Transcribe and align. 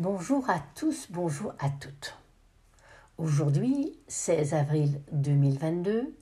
Bonjour 0.00 0.48
à 0.48 0.60
tous, 0.76 1.08
bonjour 1.10 1.54
à 1.58 1.70
toutes. 1.70 2.16
Aujourd'hui, 3.16 3.98
16 4.06 4.54
avril 4.54 5.00
2022, 5.10 6.14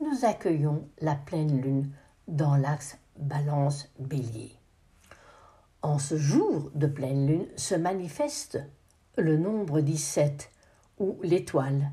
nous 0.00 0.24
accueillons 0.24 0.88
la 1.00 1.14
pleine 1.14 1.60
lune 1.60 1.92
dans 2.26 2.56
l'axe 2.56 2.98
Balance-Bélier. 3.20 4.56
En 5.80 6.00
ce 6.00 6.18
jour 6.18 6.72
de 6.74 6.88
pleine 6.88 7.28
lune 7.28 7.46
se 7.54 7.76
manifeste 7.76 8.58
le 9.16 9.36
nombre 9.36 9.80
17 9.80 10.50
ou 10.98 11.16
l'étoile 11.22 11.92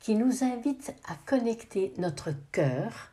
qui 0.00 0.16
nous 0.16 0.42
invite 0.42 0.96
à 1.06 1.14
connecter 1.26 1.94
notre 1.96 2.30
cœur 2.50 3.12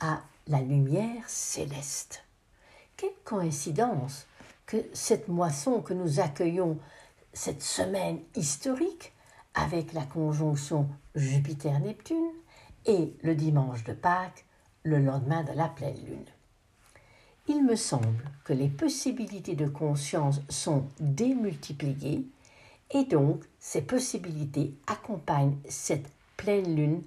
à 0.00 0.20
la 0.48 0.60
lumière 0.60 1.26
céleste. 1.28 2.24
Quelle 2.98 3.08
coïncidence 3.24 4.26
cette 4.92 5.28
moisson 5.28 5.80
que 5.80 5.94
nous 5.94 6.20
accueillons 6.20 6.78
cette 7.32 7.62
semaine 7.62 8.20
historique 8.36 9.12
avec 9.54 9.92
la 9.92 10.04
conjonction 10.04 10.88
Jupiter-Neptune 11.14 12.30
et 12.86 13.14
le 13.22 13.34
dimanche 13.34 13.84
de 13.84 13.92
Pâques, 13.92 14.44
le 14.82 14.98
lendemain 14.98 15.42
de 15.44 15.52
la 15.52 15.68
pleine 15.68 16.04
lune. 16.04 16.24
Il 17.48 17.64
me 17.64 17.76
semble 17.76 18.30
que 18.44 18.52
les 18.52 18.68
possibilités 18.68 19.56
de 19.56 19.66
conscience 19.66 20.40
sont 20.48 20.84
démultipliées 21.00 22.26
et 22.92 23.04
donc 23.04 23.44
ces 23.58 23.82
possibilités 23.82 24.74
accompagnent 24.86 25.56
cette 25.68 26.08
pleine 26.36 26.74
lune, 26.74 27.02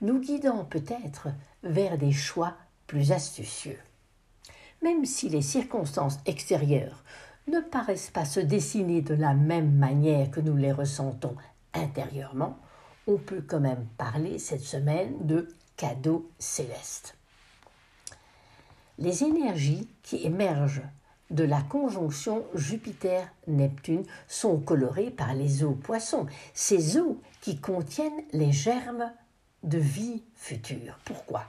nous 0.00 0.20
guidant 0.20 0.64
peut-être 0.64 1.28
vers 1.62 1.98
des 1.98 2.12
choix 2.12 2.54
plus 2.86 3.12
astucieux. 3.12 3.78
Même 4.82 5.04
si 5.04 5.28
les 5.28 5.42
circonstances 5.42 6.18
extérieures 6.26 7.04
ne 7.48 7.60
paraissent 7.60 8.10
pas 8.10 8.24
se 8.24 8.40
dessiner 8.40 9.02
de 9.02 9.14
la 9.14 9.34
même 9.34 9.72
manière 9.72 10.30
que 10.30 10.40
nous 10.40 10.56
les 10.56 10.72
ressentons 10.72 11.36
intérieurement, 11.74 12.58
on 13.06 13.16
peut 13.16 13.42
quand 13.46 13.60
même 13.60 13.86
parler 13.98 14.38
cette 14.38 14.62
semaine 14.62 15.14
de 15.26 15.48
cadeau 15.76 16.30
céleste. 16.38 17.16
Les 18.98 19.24
énergies 19.24 19.88
qui 20.02 20.24
émergent 20.24 20.82
de 21.30 21.44
la 21.44 21.62
conjonction 21.62 22.44
Jupiter-Neptune 22.54 24.04
sont 24.28 24.58
colorées 24.58 25.10
par 25.10 25.34
les 25.34 25.64
eaux 25.64 25.74
poissons, 25.74 26.26
ces 26.54 26.98
eaux 26.98 27.20
qui 27.40 27.58
contiennent 27.58 28.24
les 28.32 28.52
germes 28.52 29.12
de 29.62 29.78
vie 29.78 30.22
future. 30.34 30.98
Pourquoi? 31.04 31.44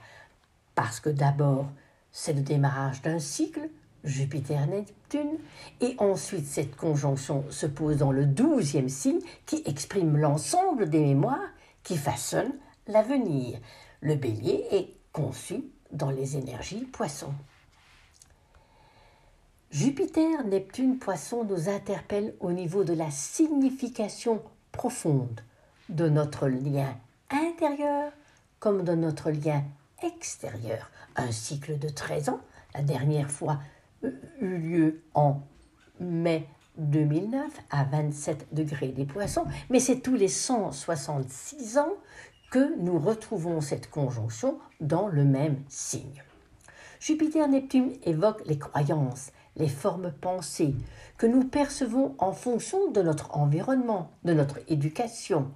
Parce 0.74 1.00
que 1.00 1.10
d'abord, 1.10 1.66
c'est 2.12 2.34
le 2.34 2.42
démarrage 2.42 3.02
d'un 3.02 3.18
cycle, 3.18 3.68
Jupiter-Neptune, 4.04 5.38
et 5.80 5.94
ensuite 5.98 6.46
cette 6.46 6.76
conjonction 6.76 7.44
se 7.50 7.66
pose 7.66 7.96
dans 7.96 8.12
le 8.12 8.26
douzième 8.26 8.88
signe 8.88 9.20
qui 9.46 9.62
exprime 9.64 10.16
l'ensemble 10.16 10.90
des 10.90 11.00
mémoires 11.00 11.50
qui 11.82 11.96
façonnent 11.96 12.54
l'avenir. 12.86 13.58
Le 14.00 14.14
bélier 14.14 14.66
est 14.70 14.94
conçu 15.12 15.64
dans 15.90 16.10
les 16.10 16.36
énergies 16.36 16.84
poissons. 16.84 17.34
Jupiter, 19.70 20.44
Neptune, 20.44 20.98
Poisson 20.98 21.44
nous 21.44 21.70
interpellent 21.70 22.34
au 22.40 22.52
niveau 22.52 22.84
de 22.84 22.92
la 22.92 23.10
signification 23.10 24.42
profonde 24.70 25.40
de 25.88 26.10
notre 26.10 26.46
lien 26.46 26.94
intérieur 27.30 28.12
comme 28.60 28.84
de 28.84 28.94
notre 28.94 29.30
lien 29.30 29.64
extérieur. 30.02 30.90
Un 31.16 31.30
cycle 31.30 31.78
de 31.78 31.88
13 31.88 32.30
ans, 32.30 32.40
la 32.74 32.82
dernière 32.82 33.30
fois 33.30 33.58
eut 34.02 34.58
lieu 34.58 35.02
en 35.14 35.42
mai 36.00 36.48
2009 36.78 37.50
à 37.70 37.84
27 37.84 38.48
degrés 38.52 38.88
des 38.88 39.04
poissons, 39.04 39.44
mais 39.70 39.80
c'est 39.80 40.00
tous 40.00 40.14
les 40.14 40.28
166 40.28 41.78
ans 41.78 41.92
que 42.50 42.76
nous 42.78 42.98
retrouvons 42.98 43.60
cette 43.60 43.90
conjonction 43.90 44.58
dans 44.80 45.08
le 45.08 45.24
même 45.24 45.56
signe. 45.68 46.22
Jupiter-Neptune 47.00 47.92
évoque 48.04 48.42
les 48.46 48.58
croyances, 48.58 49.32
les 49.56 49.68
formes 49.68 50.12
pensées 50.12 50.74
que 51.18 51.26
nous 51.26 51.44
percevons 51.44 52.14
en 52.18 52.32
fonction 52.32 52.90
de 52.90 53.02
notre 53.02 53.36
environnement, 53.36 54.10
de 54.24 54.32
notre 54.32 54.60
éducation. 54.68 55.50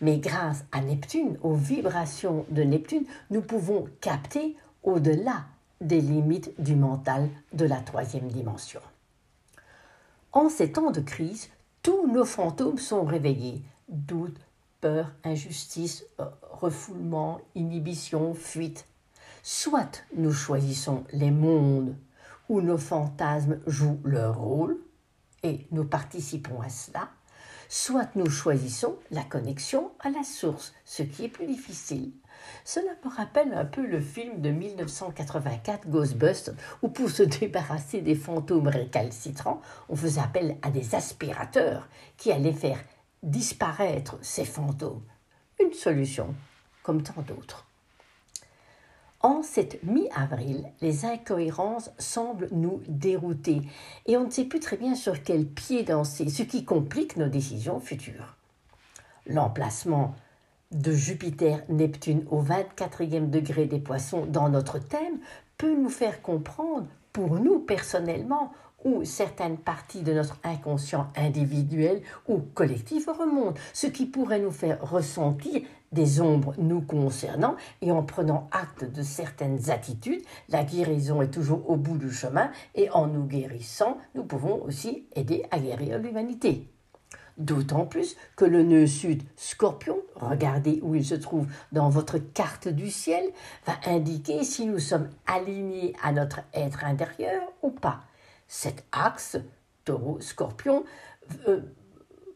Mais 0.00 0.18
grâce 0.18 0.64
à 0.72 0.80
Neptune, 0.80 1.38
aux 1.42 1.54
vibrations 1.54 2.44
de 2.50 2.62
Neptune, 2.62 3.06
nous 3.30 3.40
pouvons 3.40 3.86
capter 4.00 4.56
au-delà 4.84 5.46
des 5.80 6.00
limites 6.00 6.52
du 6.60 6.76
mental 6.76 7.28
de 7.52 7.66
la 7.66 7.80
troisième 7.80 8.28
dimension. 8.28 8.80
En 10.32 10.48
ces 10.48 10.72
temps 10.72 10.90
de 10.90 11.00
crise, 11.00 11.48
tous 11.82 12.06
nos 12.06 12.24
fantômes 12.24 12.78
sont 12.78 13.04
réveillés. 13.04 13.62
Doute, 13.88 14.40
peur, 14.80 15.10
injustice, 15.24 16.04
refoulement, 16.42 17.40
inhibition, 17.54 18.34
fuite. 18.34 18.86
Soit 19.42 20.04
nous 20.16 20.32
choisissons 20.32 21.04
les 21.12 21.30
mondes 21.30 21.96
où 22.48 22.60
nos 22.60 22.78
fantasmes 22.78 23.60
jouent 23.66 24.00
leur 24.04 24.38
rôle, 24.38 24.78
et 25.42 25.66
nous 25.70 25.84
participons 25.84 26.60
à 26.62 26.70
cela, 26.70 27.10
soit 27.68 28.08
nous 28.16 28.30
choisissons 28.30 28.96
la 29.10 29.22
connexion 29.22 29.92
à 30.00 30.10
la 30.10 30.22
source, 30.22 30.72
ce 30.84 31.02
qui 31.02 31.24
est 31.24 31.28
plus 31.28 31.46
difficile. 31.46 32.12
Cela 32.64 32.90
me 33.04 33.10
rappelle 33.10 33.52
un 33.54 33.64
peu 33.64 33.86
le 33.86 34.00
film 34.00 34.40
de 34.40 34.50
1984 34.50 35.88
Ghostbusters, 35.88 36.54
où 36.82 36.88
pour 36.88 37.10
se 37.10 37.22
débarrasser 37.40 38.00
des 38.00 38.14
fantômes 38.14 38.68
récalcitrants, 38.68 39.60
on 39.88 39.96
faisait 39.96 40.20
appel 40.20 40.56
à 40.62 40.70
des 40.70 40.94
aspirateurs 40.94 41.88
qui 42.16 42.32
allaient 42.32 42.52
faire 42.52 42.78
disparaître 43.22 44.18
ces 44.22 44.44
fantômes. 44.44 45.02
Une 45.60 45.72
solution, 45.72 46.34
comme 46.82 47.02
tant 47.02 47.22
d'autres. 47.22 47.66
En 49.24 49.42
cette 49.42 49.82
mi-avril, 49.84 50.66
les 50.82 51.06
incohérences 51.06 51.90
semblent 51.98 52.50
nous 52.52 52.82
dérouter 52.88 53.62
et 54.04 54.18
on 54.18 54.26
ne 54.26 54.30
sait 54.30 54.44
plus 54.44 54.60
très 54.60 54.76
bien 54.76 54.94
sur 54.94 55.22
quel 55.22 55.46
pied 55.46 55.82
danser, 55.82 56.28
ce 56.28 56.42
qui 56.42 56.66
complique 56.66 57.16
nos 57.16 57.28
décisions 57.28 57.80
futures. 57.80 58.36
L'emplacement 59.26 60.14
de 60.74 60.92
Jupiter-Neptune 60.92 62.24
au 62.30 62.42
24e 62.42 63.30
degré 63.30 63.66
des 63.66 63.78
poissons 63.78 64.26
dans 64.26 64.48
notre 64.48 64.78
thème 64.78 65.18
peut 65.56 65.74
nous 65.74 65.88
faire 65.88 66.20
comprendre, 66.20 66.86
pour 67.12 67.38
nous 67.38 67.60
personnellement, 67.60 68.52
où 68.84 69.04
certaines 69.04 69.56
parties 69.56 70.02
de 70.02 70.12
notre 70.12 70.38
inconscient 70.44 71.08
individuel 71.16 72.02
ou 72.28 72.38
collectif 72.38 73.06
remontent, 73.06 73.58
ce 73.72 73.86
qui 73.86 74.04
pourrait 74.04 74.40
nous 74.40 74.50
faire 74.50 74.78
ressentir 74.82 75.62
des 75.92 76.20
ombres 76.20 76.54
nous 76.58 76.82
concernant 76.82 77.56
et 77.80 77.92
en 77.92 78.02
prenant 78.02 78.48
acte 78.50 78.84
de 78.84 79.02
certaines 79.02 79.70
attitudes, 79.70 80.22
la 80.48 80.64
guérison 80.64 81.22
est 81.22 81.30
toujours 81.30 81.70
au 81.70 81.76
bout 81.76 81.96
du 81.96 82.10
chemin 82.10 82.50
et 82.74 82.90
en 82.90 83.06
nous 83.06 83.24
guérissant, 83.24 83.96
nous 84.14 84.24
pouvons 84.24 84.62
aussi 84.64 85.06
aider 85.14 85.44
à 85.50 85.58
guérir 85.58 85.98
l'humanité. 85.98 86.73
D'autant 87.36 87.84
plus 87.84 88.16
que 88.36 88.44
le 88.44 88.62
nœud 88.62 88.86
sud 88.86 89.22
scorpion, 89.36 89.98
regardez 90.14 90.78
où 90.82 90.94
il 90.94 91.04
se 91.04 91.16
trouve 91.16 91.48
dans 91.72 91.88
votre 91.88 92.18
carte 92.18 92.68
du 92.68 92.90
ciel, 92.90 93.24
va 93.66 93.74
indiquer 93.86 94.44
si 94.44 94.66
nous 94.66 94.78
sommes 94.78 95.10
alignés 95.26 95.94
à 96.02 96.12
notre 96.12 96.40
être 96.52 96.84
intérieur 96.84 97.42
ou 97.62 97.70
pas. 97.70 98.02
Cet 98.46 98.84
axe, 98.92 99.36
taureau-scorpion, 99.84 100.84
euh, 101.48 101.60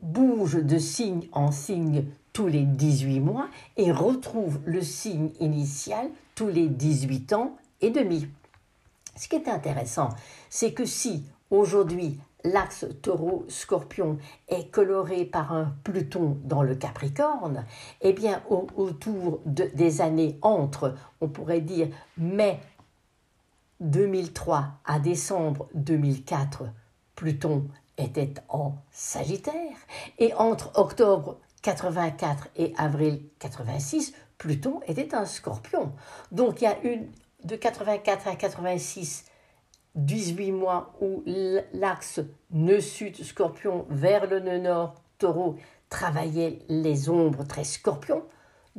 bouge 0.03 0.65
de 0.65 0.79
signe 0.79 1.29
en 1.33 1.53
signe 1.53 2.05
tous 2.33 2.49
les 2.49 2.65
18 2.65 3.21
mois 3.21 3.49
et 3.77 3.93
retrouve 3.93 4.59
le 4.65 4.83
signe 4.83 5.31
initial 5.39 6.09
tous 6.35 6.49
les 6.49 6.69
18 6.69 7.33
ans 7.35 7.57
et 7.81 7.91
demi. 7.91 8.27
Ce 9.17 9.29
qui 9.29 9.37
est 9.37 9.49
intéressant, 9.49 10.11
c'est 10.51 10.73
que 10.73 10.85
si 10.85 11.25
aujourd'hui 11.51 12.19
l'axe 12.45 12.87
taureau-scorpion 13.03 14.19
est 14.49 14.71
coloré 14.71 15.25
par 15.25 15.53
un 15.53 15.75
Pluton 15.85 16.39
dans 16.45 16.63
le 16.63 16.75
Capricorne, 16.75 17.65
eh 18.01 18.13
bien 18.13 18.43
autour 18.49 19.41
des 19.45 20.01
années 20.01 20.39
entre, 20.43 20.95
on 21.21 21.29
pourrait 21.29 21.61
dire 21.61 21.89
mai 22.17 22.61
2003 23.81 24.67
à 24.85 24.99
décembre 24.99 25.69
2004, 25.75 26.65
Pluton 27.15 27.69
était 27.97 28.35
en 28.49 28.77
Sagittaire, 28.91 29.77
et 30.19 30.33
entre 30.35 30.71
octobre 30.79 31.39
84 31.63 32.49
et 32.57 32.73
avril 32.77 33.23
86, 33.41 34.15
Pluton 34.39 34.81
était 34.87 35.15
un 35.15 35.25
scorpion. 35.25 35.93
Donc 36.31 36.61
il 36.61 36.65
y 36.65 36.67
a 36.69 36.81
une 36.83 37.09
de 37.45 37.57
84 37.57 38.29
à 38.29 38.37
86, 38.37 39.25
18 39.99 40.53
mois 40.53 40.95
où 41.01 41.23
l'axe 41.75 42.21
nœud 42.53 42.81
sud 42.81 43.17
scorpion 43.17 43.85
vers 43.91 44.29
le 44.29 44.39
nœud 44.39 44.59
nord 44.59 44.95
taureau 45.19 45.57
travaillait 45.91 46.61
les 46.69 47.09
ombres 47.09 47.45
très 47.45 47.65
scorpions. 47.65 48.23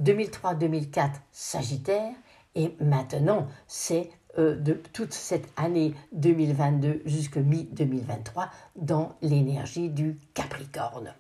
2003-2004 0.02 1.10
Sagittaire 1.32 2.14
et 2.56 2.74
maintenant 2.80 3.48
c'est 3.68 4.10
euh, 4.38 4.56
de 4.56 4.74
toute 4.94 5.14
cette 5.14 5.50
année 5.58 5.94
2022 6.14 7.02
jusqu'à 7.06 7.42
mi-2023 7.42 8.48
dans 8.78 9.16
l'énergie 9.22 9.90
du 9.90 10.18
Capricorne. 10.34 11.14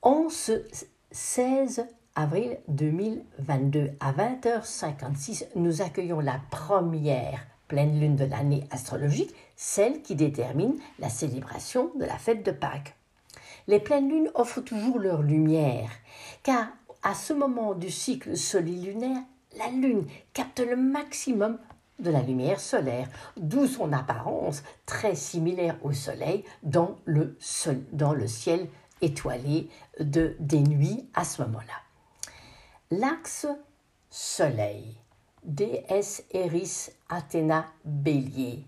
En 0.00 0.30
ce 0.30 0.62
16 1.10 1.84
avril 2.14 2.58
2022 2.68 3.90
à 4.00 4.12
20h56, 4.12 5.48
nous 5.56 5.82
accueillons 5.82 6.20
la 6.20 6.40
première 6.50 7.46
pleine 7.72 7.98
lune 7.98 8.16
de 8.16 8.26
l'année 8.26 8.64
astrologique, 8.70 9.34
celle 9.56 10.02
qui 10.02 10.14
détermine 10.14 10.74
la 10.98 11.08
célébration 11.08 11.90
de 11.98 12.04
la 12.04 12.18
fête 12.18 12.44
de 12.44 12.50
Pâques. 12.50 12.94
Les 13.66 13.80
pleines 13.80 14.10
lunes 14.10 14.30
offrent 14.34 14.60
toujours 14.60 14.98
leur 14.98 15.22
lumière, 15.22 15.88
car 16.42 16.66
à 17.02 17.14
ce 17.14 17.32
moment 17.32 17.72
du 17.72 17.90
cycle 17.90 18.36
solilunaire, 18.36 19.22
la 19.56 19.68
lune 19.68 20.04
capte 20.34 20.60
le 20.60 20.76
maximum 20.76 21.56
de 21.98 22.10
la 22.10 22.20
lumière 22.20 22.60
solaire, 22.60 23.08
d'où 23.38 23.66
son 23.66 23.94
apparence 23.94 24.62
très 24.84 25.14
similaire 25.14 25.78
au 25.82 25.92
Soleil 25.92 26.44
dans 26.62 26.98
le, 27.06 27.38
dans 27.92 28.12
le 28.12 28.26
ciel 28.26 28.68
étoilé 29.00 29.70
de, 29.98 30.36
des 30.40 30.60
nuits 30.60 31.08
à 31.14 31.24
ce 31.24 31.40
moment-là. 31.40 32.28
L'axe 32.90 33.46
Soleil, 34.10 34.94
déesse 35.44 36.24
Eris 36.30 36.90
Athéna 37.08 37.66
Bélier, 37.84 38.66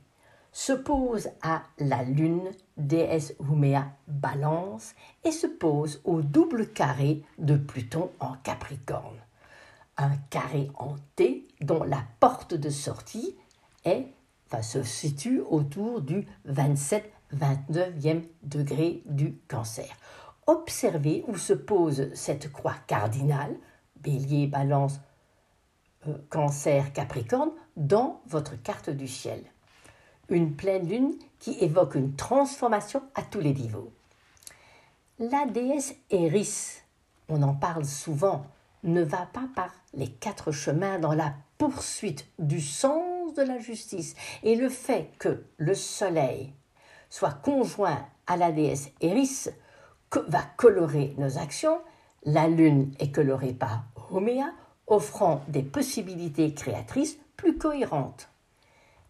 se 0.53 0.73
pose 0.73 1.29
à 1.43 1.63
la 1.79 2.05
Lune, 2.05 2.51
déesse 2.77 3.35
Huméa 3.41 3.87
Balance, 4.07 4.95
et 5.25 5.33
se 5.33 5.47
pose 5.47 6.01
au 6.05 6.23
double 6.23 6.69
carré 6.69 7.23
de 7.39 7.57
Pluton 7.57 8.11
en 8.21 8.35
Capricorne 8.43 9.25
un 9.97 10.17
carré 10.31 10.71
en 10.75 10.97
T 11.17 11.47
dont 11.61 11.85
la 11.85 12.03
porte 12.21 12.55
de 12.55 12.71
sortie 12.71 13.37
est, 13.85 14.07
se 14.63 14.85
situe 14.85 15.41
autour 15.41 16.01
du 16.01 16.29
27-29e 16.49 18.23
degré 18.45 19.03
du 19.05 19.35
cancer. 19.49 19.89
Observez 20.47 21.25
où 21.27 21.37
se 21.37 21.55
pose 21.55 22.15
cette 22.15 22.53
croix 22.53 22.77
cardinale, 22.87 23.57
bélier, 23.97 24.47
balance, 24.47 25.01
cancer, 26.31 26.93
capricorne, 26.93 27.51
dans 27.77 28.21
votre 28.27 28.61
carte 28.63 28.91
du 28.91 29.09
ciel. 29.09 29.43
Une 30.29 30.55
pleine 30.55 30.89
lune 30.89 31.15
qui 31.39 31.59
évoque 31.61 31.95
une 31.95 32.15
transformation 32.17 33.03
à 33.15 33.23
tous 33.23 33.41
les 33.41 33.53
niveaux. 33.53 33.93
La 35.19 35.47
déesse 35.47 35.95
Eris, 36.11 36.81
on 37.29 37.43
en 37.43 37.55
parle 37.55 37.85
souvent, 37.85 38.47
ne 38.83 39.03
va 39.03 39.27
pas 39.33 39.49
par 39.55 39.73
les 39.95 40.09
quatre 40.09 40.53
chemins 40.53 40.99
dans 40.99 41.15
la 41.15 41.35
poursuite 41.59 42.27
du 42.39 42.61
sens 42.61 43.35
de 43.35 43.43
la 43.43 43.59
justice. 43.59 44.15
Et 44.43 44.57
le 44.57 44.69
fait 44.69 45.11
que 45.19 45.45
le 45.57 45.75
soleil 45.75 46.53
soit 47.11 47.33
conjoint 47.33 48.07
à 48.27 48.37
la 48.37 48.53
déesse 48.53 48.91
Eris 49.01 49.49
va 50.29 50.43
colorer 50.57 51.15
nos 51.19 51.39
actions. 51.39 51.79
La 52.25 52.49
lune 52.49 52.93
est 52.99 53.11
colorée 53.11 53.53
par 53.53 53.85
Homéa, 54.11 54.53
offrant 54.87 55.43
des 55.49 55.63
possibilités 55.63 56.53
créatrices 56.55 57.19
plus 57.37 57.57
cohérentes. 57.59 58.29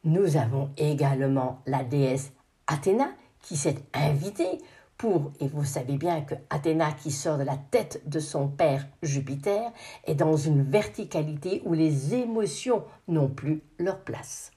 Nous 0.05 0.37
avons 0.37 0.71
également 0.77 1.61
la 1.67 1.83
déesse 1.83 2.33
Athéna 2.67 3.09
qui 3.41 3.57
s'est 3.57 3.79
invitée 3.93 4.59
pour, 4.97 5.33
et 5.41 5.49
vous 5.49 5.65
savez 5.65 5.97
bien 5.97 6.21
que 6.23 6.35
Athéna 6.51 6.93
qui 6.93 7.11
sort 7.11 7.39
de 7.39 7.43
la 7.43 7.57
tête 7.57 8.03
de 8.07 8.21
son 8.21 8.49
père 8.49 8.87
Jupiter 9.03 9.73
est 10.05 10.15
dans 10.15 10.37
une 10.37 10.63
verticalité 10.63 11.63
où 11.65 11.75
les 11.75 12.15
émotions 12.15 12.85
n'ont 13.09 13.29
plus 13.29 13.63
leur 13.79 14.01
place. 14.01 14.53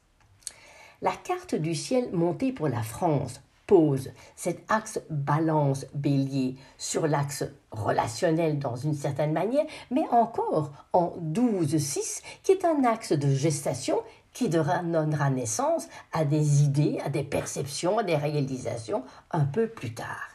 La 1.01 1.11
carte 1.11 1.55
du 1.55 1.75
ciel 1.75 2.11
montée 2.11 2.51
pour 2.51 2.67
la 2.67 2.81
France 2.81 3.41
pose 3.67 4.11
cet 4.35 4.63
axe 4.71 4.99
balance 5.09 5.85
bélier 5.93 6.55
sur 6.77 7.05
l'axe 7.05 7.43
relationnel 7.71 8.57
dans 8.57 8.75
une 8.75 8.95
certaine 8.95 9.33
manière, 9.33 9.65
mais 9.91 10.07
encore 10.09 10.71
en 10.93 11.13
12-6, 11.21 12.23
qui 12.43 12.53
est 12.53 12.65
un 12.65 12.83
axe 12.85 13.11
de 13.11 13.29
gestation 13.29 14.01
qui 14.33 14.49
donnera 14.49 15.29
naissance 15.29 15.87
à 16.13 16.23
des 16.23 16.63
idées, 16.63 16.99
à 17.03 17.09
des 17.09 17.23
perceptions, 17.23 17.99
à 17.99 18.03
des 18.03 18.15
réalisations 18.15 19.03
un 19.31 19.45
peu 19.45 19.67
plus 19.67 19.93
tard. 19.93 20.29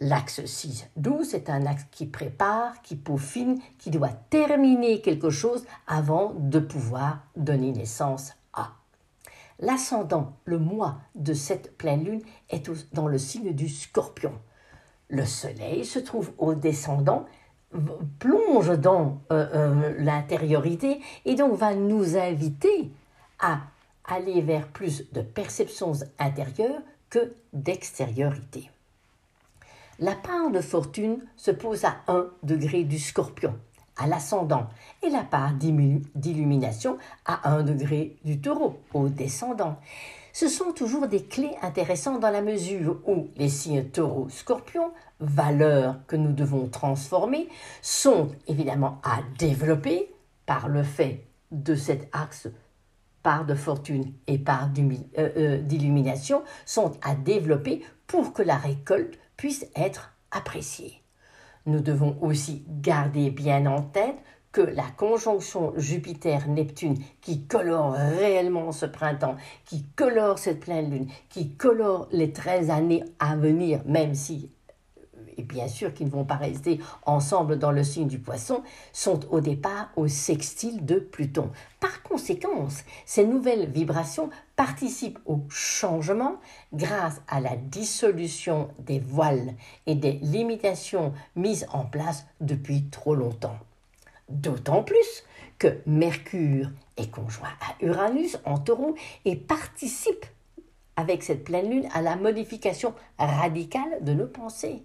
L'axe 0.00 0.40
6-12 0.40 1.34
est 1.34 1.50
un 1.50 1.66
axe 1.66 1.84
qui 1.90 2.06
prépare, 2.06 2.80
qui 2.80 2.96
peaufine, 2.96 3.60
qui 3.78 3.90
doit 3.90 4.14
terminer 4.30 5.02
quelque 5.02 5.28
chose 5.28 5.66
avant 5.86 6.32
de 6.38 6.58
pouvoir 6.58 7.18
donner 7.36 7.72
naissance. 7.72 8.32
L'ascendant, 9.60 10.32
le 10.46 10.58
mois 10.58 10.98
de 11.14 11.34
cette 11.34 11.76
pleine 11.76 12.04
lune, 12.04 12.22
est 12.48 12.70
dans 12.94 13.08
le 13.08 13.18
signe 13.18 13.52
du 13.52 13.68
scorpion. 13.68 14.32
Le 15.08 15.26
soleil 15.26 15.84
se 15.84 15.98
trouve 15.98 16.32
au 16.38 16.54
descendant, 16.54 17.26
plonge 18.18 18.78
dans 18.78 19.20
euh, 19.30 19.46
euh, 19.54 19.94
l'intériorité 19.98 21.00
et 21.24 21.34
donc 21.34 21.56
va 21.56 21.74
nous 21.74 22.16
inviter 22.16 22.90
à 23.38 23.60
aller 24.04 24.40
vers 24.40 24.66
plus 24.66 25.12
de 25.12 25.20
perceptions 25.20 25.92
intérieures 26.18 26.82
que 27.10 27.34
d'extériorité. 27.52 28.70
La 29.98 30.14
part 30.14 30.50
de 30.50 30.60
fortune 30.60 31.18
se 31.36 31.50
pose 31.50 31.84
à 31.84 31.96
1 32.08 32.30
degré 32.42 32.84
du 32.84 32.98
scorpion, 32.98 33.54
à 34.00 34.06
l'ascendant, 34.06 34.66
et 35.02 35.10
la 35.10 35.22
part 35.22 35.52
d'illumination 35.52 36.98
à 37.26 37.50
1 37.50 37.62
degré 37.62 38.16
du 38.24 38.40
taureau, 38.40 38.80
au 38.94 39.08
descendant. 39.08 39.76
Ce 40.32 40.48
sont 40.48 40.72
toujours 40.72 41.06
des 41.06 41.24
clés 41.24 41.54
intéressantes 41.60 42.20
dans 42.20 42.30
la 42.30 42.42
mesure 42.42 43.00
où 43.06 43.28
les 43.36 43.48
signes 43.48 43.84
taureau-scorpion, 43.84 44.92
valeurs 45.18 45.96
que 46.06 46.16
nous 46.16 46.32
devons 46.32 46.68
transformer, 46.68 47.48
sont 47.82 48.28
évidemment 48.46 49.00
à 49.02 49.18
développer 49.38 50.14
par 50.46 50.68
le 50.68 50.82
fait 50.82 51.26
de 51.50 51.74
cet 51.74 52.08
axe 52.12 52.48
part 53.22 53.44
de 53.44 53.54
fortune 53.54 54.12
et 54.26 54.38
part 54.38 54.70
euh, 54.78 55.02
euh, 55.36 55.58
d'illumination 55.60 56.42
sont 56.64 56.92
à 57.02 57.14
développer 57.14 57.84
pour 58.06 58.32
que 58.32 58.42
la 58.42 58.56
récolte 58.56 59.18
puisse 59.36 59.66
être 59.76 60.14
appréciée. 60.30 60.99
Nous 61.66 61.80
devons 61.80 62.16
aussi 62.20 62.64
garder 62.68 63.30
bien 63.30 63.66
en 63.66 63.82
tête 63.82 64.16
que 64.52 64.60
la 64.60 64.86
conjonction 64.96 65.72
Jupiter-Neptune 65.76 66.96
qui 67.20 67.46
colore 67.46 67.92
réellement 67.92 68.72
ce 68.72 68.86
printemps, 68.86 69.36
qui 69.64 69.84
colore 69.94 70.38
cette 70.38 70.60
pleine 70.60 70.90
lune, 70.90 71.06
qui 71.28 71.54
colore 71.54 72.08
les 72.10 72.32
13 72.32 72.70
années 72.70 73.04
à 73.20 73.36
venir, 73.36 73.80
même 73.86 74.14
si 74.14 74.50
bien 75.42 75.68
sûr 75.68 75.92
qu'ils 75.94 76.06
ne 76.06 76.12
vont 76.12 76.24
pas 76.24 76.36
rester 76.36 76.80
ensemble 77.04 77.58
dans 77.58 77.70
le 77.70 77.84
signe 77.84 78.08
du 78.08 78.18
poisson, 78.18 78.62
sont 78.92 79.20
au 79.30 79.40
départ 79.40 79.90
au 79.96 80.08
sextile 80.08 80.84
de 80.84 80.96
Pluton. 80.96 81.50
Par 81.80 82.02
conséquent, 82.02 82.68
ces 83.06 83.24
nouvelles 83.24 83.70
vibrations 83.70 84.30
participent 84.56 85.18
au 85.26 85.40
changement 85.48 86.36
grâce 86.72 87.22
à 87.28 87.40
la 87.40 87.56
dissolution 87.56 88.68
des 88.78 88.98
voiles 88.98 89.54
et 89.86 89.94
des 89.94 90.12
limitations 90.22 91.12
mises 91.36 91.66
en 91.72 91.84
place 91.84 92.26
depuis 92.40 92.84
trop 92.90 93.14
longtemps. 93.14 93.58
D'autant 94.28 94.82
plus 94.82 95.24
que 95.58 95.78
Mercure 95.86 96.70
est 96.96 97.10
conjoint 97.10 97.48
à 97.60 97.84
Uranus 97.84 98.38
en 98.44 98.58
taureau 98.58 98.94
et 99.24 99.36
participe 99.36 100.24
avec 100.96 101.22
cette 101.22 101.44
pleine 101.44 101.70
lune 101.70 101.88
à 101.92 102.02
la 102.02 102.16
modification 102.16 102.94
radicale 103.18 104.02
de 104.02 104.12
nos 104.12 104.26
pensées. 104.26 104.82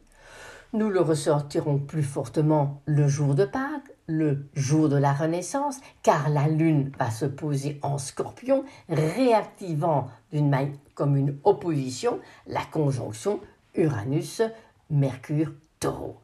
Nous 0.73 0.89
le 0.89 0.99
ressortirons 0.99 1.77
plus 1.77 2.03
fortement 2.03 2.81
le 2.85 3.07
jour 3.07 3.35
de 3.35 3.45
Pâques, 3.45 3.93
le 4.07 4.47
jour 4.55 4.89
de 4.89 4.97
la 4.97 5.13
Renaissance, 5.13 5.79
car 6.03 6.29
la 6.29 6.47
Lune 6.47 6.91
va 6.99 7.11
se 7.11 7.25
poser 7.25 7.79
en 7.81 7.97
scorpion, 7.97 8.65
réactivant 8.89 10.09
d'une 10.31 10.49
manière 10.49 10.75
comme 10.95 11.15
une 11.17 11.37
opposition 11.43 12.19
la 12.47 12.63
conjonction 12.65 13.39
Uranus-Mercure-Taureau. 13.75 16.17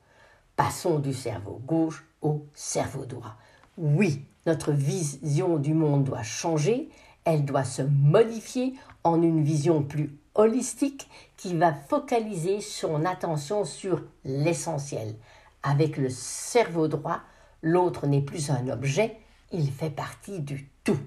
Passons 0.55 0.99
du 0.99 1.13
cerveau 1.13 1.61
gauche 1.65 2.05
au 2.21 2.45
cerveau 2.53 3.05
droit. 3.05 3.35
Oui, 3.77 4.25
notre 4.45 4.71
vision 4.71 5.57
du 5.57 5.73
monde 5.73 6.03
doit 6.03 6.21
changer, 6.23 6.89
elle 7.25 7.45
doit 7.45 7.63
se 7.63 7.81
modifier 7.81 8.75
en 9.03 9.21
une 9.21 9.43
vision 9.43 9.83
plus 9.83 10.17
holistique 10.35 11.09
qui 11.37 11.55
va 11.55 11.73
focaliser 11.73 12.61
son 12.61 13.05
attention 13.05 13.65
sur 13.65 14.01
l'essentiel. 14.23 15.15
Avec 15.63 15.97
le 15.97 16.09
cerveau 16.09 16.87
droit, 16.87 17.21
l'autre 17.61 18.07
n'est 18.07 18.21
plus 18.21 18.49
un 18.49 18.67
objet, 18.69 19.17
il 19.51 19.71
fait 19.71 19.89
partie 19.89 20.39
du 20.39 20.69
tout. 20.83 20.99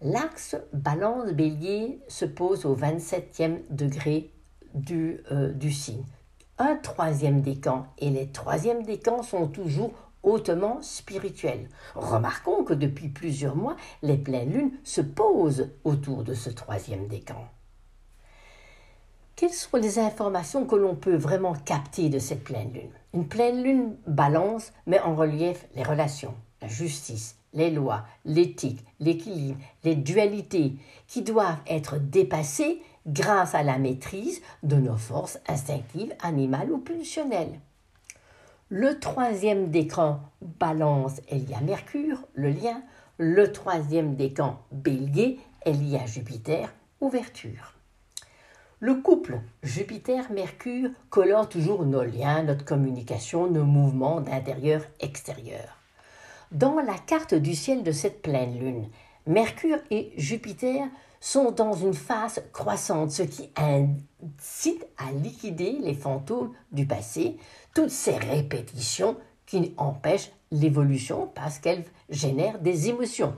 L'axe 0.00 0.56
balance-bélier 0.72 2.00
se 2.08 2.24
pose 2.24 2.64
au 2.64 2.76
27e 2.76 3.60
degré 3.70 4.32
du, 4.74 5.20
euh, 5.32 5.52
du 5.52 5.72
signe. 5.72 6.04
Un 6.58 6.76
troisième 6.76 7.40
décan 7.40 7.86
et 7.98 8.10
les 8.10 8.28
troisièmes 8.28 8.84
décans 8.84 9.22
sont 9.22 9.48
toujours 9.48 10.07
hautement 10.22 10.78
spirituel. 10.82 11.68
Remarquons 11.94 12.64
que 12.64 12.74
depuis 12.74 13.08
plusieurs 13.08 13.56
mois, 13.56 13.76
les 14.02 14.16
pleines 14.16 14.52
lunes 14.52 14.72
se 14.84 15.00
posent 15.00 15.70
autour 15.84 16.24
de 16.24 16.34
ce 16.34 16.50
troisième 16.50 17.06
décan. 17.08 17.48
Quelles 19.36 19.50
sont 19.50 19.76
les 19.76 20.00
informations 20.00 20.66
que 20.66 20.74
l'on 20.74 20.96
peut 20.96 21.16
vraiment 21.16 21.54
capter 21.54 22.08
de 22.08 22.18
cette 22.18 22.42
pleine 22.42 22.72
lune? 22.72 22.90
Une 23.14 23.28
pleine 23.28 23.62
lune 23.62 23.96
balance 24.06 24.72
met 24.86 24.98
en 24.98 25.14
relief 25.14 25.64
les 25.76 25.84
relations, 25.84 26.34
la 26.60 26.66
justice, 26.66 27.36
les 27.54 27.70
lois, 27.70 28.04
l'éthique, 28.24 28.84
l'équilibre, 28.98 29.60
les 29.84 29.94
dualités 29.94 30.74
qui 31.06 31.22
doivent 31.22 31.62
être 31.68 31.98
dépassées 31.98 32.82
grâce 33.06 33.54
à 33.54 33.62
la 33.62 33.78
maîtrise 33.78 34.42
de 34.64 34.76
nos 34.76 34.96
forces 34.96 35.38
instinctives, 35.46 36.14
animales 36.20 36.72
ou 36.72 36.78
pulsionnelles. 36.78 37.60
Le 38.70 38.98
troisième 38.98 39.70
décan 39.70 40.20
balance 40.42 41.22
est 41.30 41.58
Mercure, 41.62 42.24
le 42.34 42.50
lien. 42.50 42.82
Le 43.16 43.50
troisième 43.50 44.14
décan 44.14 44.60
bélier 44.72 45.40
est 45.64 45.72
lié 45.72 46.00
Jupiter, 46.04 46.70
ouverture. 47.00 47.72
Le 48.80 48.96
couple 48.96 49.40
Jupiter-Mercure 49.62 50.90
colore 51.08 51.48
toujours 51.48 51.86
nos 51.86 52.04
liens, 52.04 52.42
notre 52.42 52.66
communication, 52.66 53.50
nos 53.50 53.64
mouvements 53.64 54.20
d'intérieur-extérieur. 54.20 55.78
Dans 56.52 56.76
la 56.76 56.98
carte 56.98 57.32
du 57.32 57.54
ciel 57.54 57.82
de 57.82 57.92
cette 57.92 58.20
pleine 58.20 58.58
lune, 58.58 58.88
Mercure 59.26 59.78
et 59.90 60.12
Jupiter 60.18 60.88
sont 61.20 61.50
dans 61.50 61.72
une 61.72 61.94
phase 61.94 62.42
croissante, 62.52 63.10
ce 63.10 63.22
qui 63.22 63.50
incite 63.56 64.86
à 64.96 65.10
liquider 65.12 65.78
les 65.80 65.94
fantômes 65.94 66.52
du 66.72 66.86
passé, 66.86 67.36
toutes 67.74 67.90
ces 67.90 68.16
répétitions 68.16 69.16
qui 69.46 69.74
empêchent 69.76 70.30
l'évolution 70.50 71.30
parce 71.34 71.58
qu'elles 71.58 71.84
génèrent 72.08 72.58
des 72.58 72.88
émotions. 72.88 73.34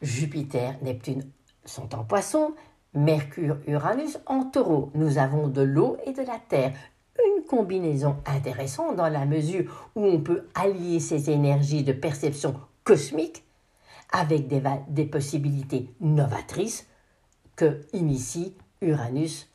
Jupiter, 0.00 0.76
Neptune 0.82 1.24
sont 1.64 1.94
en 1.94 2.04
poisson, 2.04 2.54
Mercure, 2.94 3.56
Uranus 3.66 4.18
en 4.26 4.44
taureau. 4.44 4.90
Nous 4.94 5.18
avons 5.18 5.48
de 5.48 5.62
l'eau 5.62 5.96
et 6.04 6.12
de 6.12 6.22
la 6.22 6.38
terre. 6.48 6.72
Une 7.18 7.44
combinaison 7.44 8.16
intéressante 8.26 8.96
dans 8.96 9.08
la 9.08 9.24
mesure 9.24 9.90
où 9.94 10.04
on 10.04 10.20
peut 10.20 10.48
allier 10.54 10.98
ces 10.98 11.30
énergies 11.30 11.84
de 11.84 11.92
perception 11.92 12.54
cosmique 12.84 13.44
avec 14.12 14.46
des, 14.46 15.04
possibilités 15.06 15.88
novatrices 16.00 16.86
que 17.56 17.80
initie 17.92 18.54
Uranus, 18.80 19.48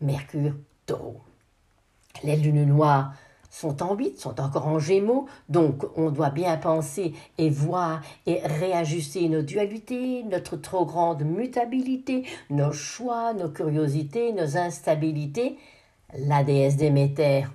Mercure, 0.00 0.54
Taureau. 0.86 1.20
Les 2.24 2.36
lunes 2.36 2.64
noires 2.64 3.14
sont 3.50 3.82
en 3.82 3.94
8, 3.94 4.18
sont 4.18 4.40
encore 4.40 4.66
en 4.66 4.78
gémeaux, 4.78 5.26
donc 5.48 5.84
on 5.96 6.10
doit 6.10 6.30
bien 6.30 6.56
penser 6.56 7.14
et 7.38 7.50
voir 7.50 8.00
et 8.26 8.40
réajuster 8.44 9.28
nos 9.28 9.42
dualités, 9.42 10.22
notre 10.24 10.56
trop 10.56 10.86
grande 10.86 11.22
mutabilité, 11.22 12.24
nos 12.48 12.72
choix, 12.72 13.32
nos 13.32 13.48
curiosités, 13.48 14.32
nos 14.32 14.56
instabilités. 14.56 15.58
La 16.16 16.44
déesse 16.44 16.76
Déméter 16.76 17.46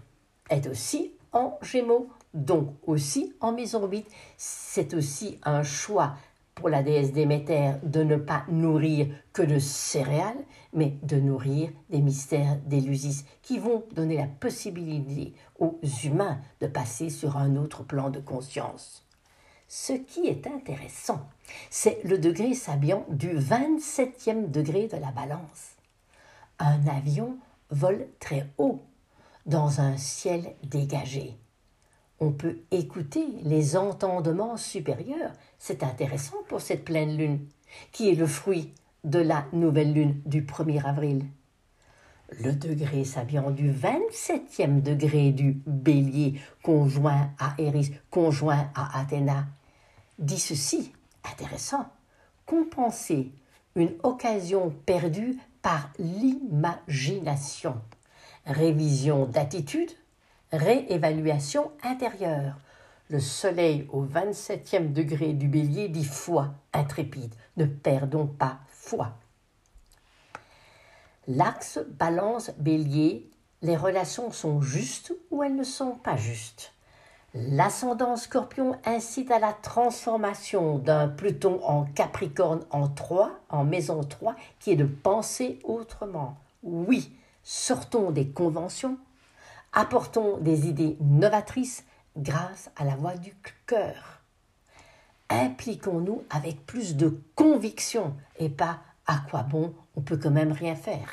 est 0.49 0.67
aussi 0.67 1.11
en 1.31 1.57
gémeaux, 1.61 2.09
donc 2.33 2.69
aussi 2.85 3.33
en 3.39 3.53
maison 3.53 3.87
8. 3.87 4.05
C'est 4.37 4.93
aussi 4.93 5.39
un 5.43 5.63
choix 5.63 6.15
pour 6.55 6.69
la 6.69 6.81
déesse 6.81 7.11
Déméter 7.11 7.73
de 7.83 8.01
ne 8.03 8.15
pas 8.15 8.45
nourrir 8.49 9.07
que 9.33 9.41
de 9.41 9.59
céréales, 9.59 10.43
mais 10.73 10.97
de 11.03 11.17
nourrir 11.17 11.69
des 11.89 12.01
mystères 12.01 12.57
d'Élusis 12.65 13.25
qui 13.41 13.59
vont 13.59 13.83
donner 13.93 14.17
la 14.17 14.27
possibilité 14.27 15.33
aux 15.59 15.79
humains 16.03 16.39
de 16.61 16.67
passer 16.67 17.09
sur 17.09 17.37
un 17.37 17.55
autre 17.57 17.83
plan 17.83 18.09
de 18.09 18.19
conscience. 18.19 19.05
Ce 19.67 19.93
qui 19.93 20.27
est 20.27 20.47
intéressant, 20.47 21.27
c'est 21.69 22.03
le 22.03 22.17
degré 22.17 22.53
sabiant 22.53 23.05
du 23.09 23.37
27e 23.37 24.49
degré 24.49 24.87
de 24.87 24.97
la 24.97 25.11
balance. 25.11 25.75
Un 26.59 26.87
avion 26.87 27.37
vole 27.69 28.07
très 28.19 28.47
haut 28.57 28.81
dans 29.45 29.81
un 29.81 29.97
ciel 29.97 30.55
dégagé 30.63 31.37
on 32.19 32.31
peut 32.31 32.57
écouter 32.71 33.25
les 33.43 33.75
entendements 33.75 34.57
supérieurs. 34.57 35.31
C'est 35.59 35.83
intéressant 35.83 36.37
pour 36.47 36.61
cette 36.61 36.85
pleine 36.85 37.17
lune, 37.17 37.39
qui 37.91 38.09
est 38.09 38.15
le 38.15 38.27
fruit 38.27 38.73
de 39.03 39.19
la 39.19 39.45
nouvelle 39.53 39.93
lune 39.93 40.21
du 40.25 40.43
1er 40.43 40.85
avril. 40.85 41.25
Le 42.39 42.53
degré 42.53 43.03
s'habillant 43.03 43.51
du 43.51 43.71
27e 43.71 44.81
degré 44.81 45.31
du 45.31 45.61
bélier 45.67 46.39
conjoint 46.63 47.29
à 47.37 47.53
Eris, 47.59 47.91
conjoint 48.09 48.69
à 48.73 48.99
Athéna, 48.99 49.45
dit 50.17 50.39
ceci, 50.39 50.91
intéressant, 51.23 51.85
compenser 52.45 53.31
une 53.75 53.93
occasion 54.03 54.73
perdue 54.85 55.37
par 55.61 55.91
l'imagination, 55.99 57.75
révision 58.45 59.25
d'attitude, 59.25 59.91
Réévaluation 60.55 61.71
intérieure. 61.83 62.55
Le 63.09 63.19
soleil 63.19 63.87
au 63.91 64.03
27e 64.03 64.93
degré 64.93 65.33
du 65.33 65.47
bélier 65.47 65.89
dit 65.89 66.05
foi 66.05 66.53
intrépide. 66.73 67.35
Ne 67.57 67.65
perdons 67.65 68.27
pas 68.27 68.59
foi. 68.69 69.13
L'axe 71.27 71.79
balance 71.99 72.51
bélier, 72.57 73.29
les 73.61 73.75
relations 73.75 74.31
sont 74.31 74.61
justes 74.61 75.13
ou 75.31 75.43
elles 75.43 75.55
ne 75.55 75.63
sont 75.63 75.95
pas 75.95 76.17
justes? 76.17 76.71
L'ascendant 77.33 78.15
scorpion 78.15 78.77
incite 78.85 79.29
à 79.29 79.39
la 79.39 79.51
transformation 79.51 80.77
d'un 80.77 81.09
Pluton 81.09 81.59
en 81.63 81.83
Capricorne 81.83 82.63
en 82.69 82.87
3, 82.87 83.31
en 83.49 83.65
maison 83.65 84.01
3, 84.03 84.35
qui 84.59 84.71
est 84.71 84.77
de 84.77 84.85
penser 84.85 85.59
autrement. 85.63 86.37
Oui, 86.63 87.11
sortons 87.43 88.11
des 88.11 88.29
conventions, 88.29 88.97
Apportons 89.77 90.37
des 90.37 90.69
idées 90.69 90.95
novatrices 91.01 91.83
grâce 92.15 92.69
à 92.77 92.85
la 92.85 92.95
voix 92.95 93.15
du 93.15 93.35
cœur. 93.65 94.21
Impliquons-nous 95.29 96.23
avec 96.29 96.65
plus 96.65 96.95
de 96.95 97.19
conviction 97.35 98.15
et 98.39 98.47
pas 98.47 98.79
à 99.05 99.17
quoi 99.29 99.43
bon 99.43 99.73
on 99.97 100.01
peut 100.01 100.15
quand 100.15 100.31
même 100.31 100.53
rien 100.53 100.75
faire. 100.75 101.09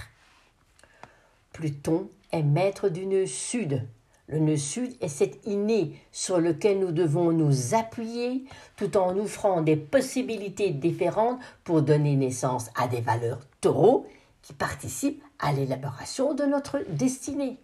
Pluton 1.52 2.08
est 2.30 2.44
maître 2.44 2.88
du 2.88 3.04
nœud 3.04 3.26
sud. 3.26 3.84
Le 4.28 4.38
nœud 4.38 4.56
sud 4.56 4.96
est 5.00 5.08
cet 5.08 5.44
inné 5.44 6.00
sur 6.12 6.38
lequel 6.38 6.78
nous 6.78 6.92
devons 6.92 7.32
nous 7.32 7.74
appuyer 7.74 8.44
tout 8.76 8.96
en 8.96 9.16
offrant 9.16 9.62
des 9.62 9.76
possibilités 9.76 10.70
différentes 10.70 11.40
pour 11.64 11.82
donner 11.82 12.14
naissance 12.14 12.70
à 12.76 12.86
des 12.86 13.00
valeurs 13.00 13.40
taureaux 13.60 14.06
qui 14.40 14.52
participent 14.52 15.22
à 15.40 15.52
l'élaboration 15.52 16.34
de 16.34 16.44
notre 16.44 16.78
destinée. 16.90 17.58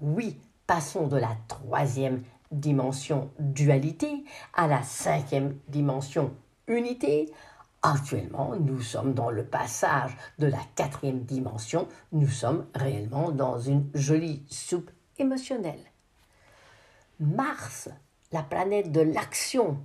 Oui, 0.00 0.38
passons 0.66 1.06
de 1.06 1.16
la 1.16 1.36
troisième 1.48 2.22
dimension 2.50 3.30
dualité 3.38 4.24
à 4.52 4.66
la 4.66 4.82
cinquième 4.82 5.58
dimension 5.68 6.34
unité. 6.68 7.32
Actuellement, 7.82 8.54
nous 8.56 8.82
sommes 8.82 9.14
dans 9.14 9.30
le 9.30 9.44
passage 9.44 10.14
de 10.38 10.48
la 10.48 10.60
quatrième 10.74 11.22
dimension, 11.22 11.88
nous 12.12 12.28
sommes 12.28 12.66
réellement 12.74 13.30
dans 13.30 13.58
une 13.58 13.88
jolie 13.94 14.42
soupe 14.48 14.90
émotionnelle. 15.18 15.84
Mars, 17.20 17.88
la 18.32 18.42
planète 18.42 18.92
de 18.92 19.00
l'action, 19.00 19.78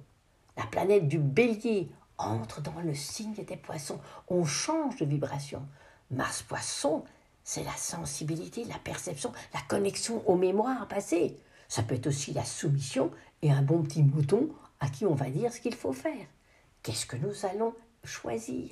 la 0.58 0.66
planète 0.66 1.08
du 1.08 1.20
bélier, 1.20 1.90
entre 2.18 2.62
dans 2.62 2.82
le 2.84 2.94
signe 2.94 3.34
des 3.34 3.58
poissons. 3.58 4.00
On 4.28 4.44
change 4.44 4.98
de 4.98 5.06
vibration. 5.06 5.66
Mars 6.12 6.42
poisson, 6.44 7.04
c'est 7.44 7.64
la 7.64 7.76
sensibilité, 7.76 8.64
la 8.66 8.78
perception, 8.78 9.32
la 9.54 9.62
connexion 9.68 10.28
aux 10.30 10.36
mémoires 10.36 10.88
passées. 10.88 11.38
Ça 11.68 11.84
peut 11.84 11.96
être 11.96 12.08
aussi 12.08 12.34
la 12.34 12.44
soumission 12.44 13.12
et 13.42 13.52
un 13.52 13.62
bon 13.62 13.82
petit 13.82 14.04
mouton 14.04 14.50
à 14.80 14.90
qui 14.90 15.06
on 15.06 15.16
va 15.16 15.30
dire 15.30 15.54
ce 15.54 15.62
qu'il 15.62 15.76
faut 15.76 15.94
faire. 15.94 16.26
Qu'est-ce 16.84 17.06
que 17.06 17.18
nous 17.18 17.46
allons 17.46 17.74
choisir? 18.04 18.70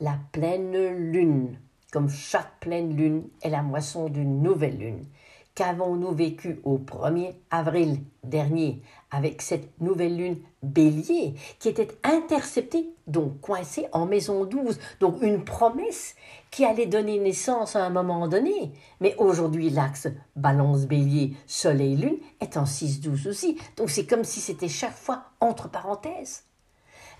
La 0.00 0.18
pleine 0.32 1.10
lune, 1.12 1.58
comme 1.92 2.10
chaque 2.10 2.58
pleine 2.60 2.96
lune, 2.96 3.28
est 3.42 3.50
la 3.50 3.62
moisson 3.62 4.08
d'une 4.08 4.42
nouvelle 4.42 4.78
lune. 4.78 5.06
Qu'avons-nous 5.54 6.12
vécu 6.12 6.60
au 6.64 6.78
1er 6.78 7.34
avril 7.50 8.00
dernier 8.24 8.82
avec 9.10 9.42
cette 9.42 9.80
nouvelle 9.80 10.16
lune 10.16 10.38
bélier 10.62 11.34
qui 11.58 11.68
était 11.68 11.88
interceptée, 12.04 12.90
donc 13.06 13.40
coincée 13.40 13.86
en 13.92 14.06
maison 14.06 14.44
12, 14.44 14.78
donc 15.00 15.22
une 15.22 15.44
promesse 15.44 16.14
qui 16.50 16.64
allait 16.64 16.86
donner 16.86 17.18
naissance 17.18 17.76
à 17.76 17.84
un 17.84 17.90
moment 17.90 18.28
donné. 18.28 18.72
Mais 19.00 19.14
aujourd'hui, 19.18 19.70
l'axe 19.70 20.08
balance 20.36 20.86
bélier, 20.86 21.34
soleil, 21.46 21.96
lune 21.96 22.18
est 22.40 22.56
en 22.56 22.64
6-12 22.64 23.28
aussi, 23.28 23.58
donc 23.76 23.90
c'est 23.90 24.06
comme 24.06 24.24
si 24.24 24.40
c'était 24.40 24.68
chaque 24.68 24.96
fois 24.96 25.24
entre 25.40 25.68
parenthèses. 25.68 26.44